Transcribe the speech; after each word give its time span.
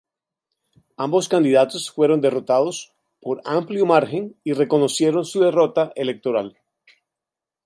Ambos 0.97 1.29
candidatos 1.29 1.91
fueron 1.91 2.21
derrotados 2.21 2.91
por 3.21 3.39
amplio 3.45 3.85
margen 3.85 4.35
y 4.43 4.53
reconocieron 4.53 5.25
su 5.25 5.41
derrota 5.43 5.93
electoral. 5.95 6.57